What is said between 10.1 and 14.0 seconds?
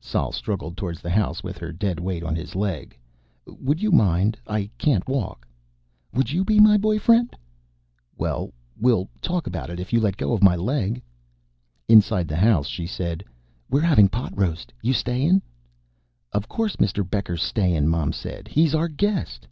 go my leg." Inside the house, she said: "We're